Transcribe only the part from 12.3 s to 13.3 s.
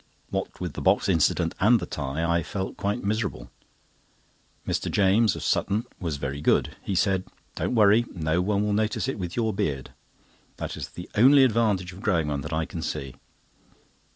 that I can see."